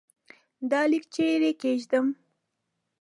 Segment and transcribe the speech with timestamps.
[0.69, 2.05] دا لیک چيري کښېږدم؟